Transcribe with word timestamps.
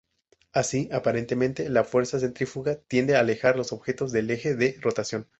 Así, 0.51 0.89
aparentemente, 0.91 1.69
la 1.69 1.83
fuerza 1.83 2.19
centrífuga 2.19 2.77
tiende 2.87 3.15
a 3.15 3.19
alejar 3.19 3.55
los 3.55 3.71
objetos 3.71 4.11
del 4.11 4.31
eje 4.31 4.55
de 4.55 4.75
rotación. 4.81 5.27